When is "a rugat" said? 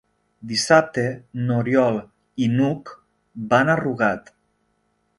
3.75-4.37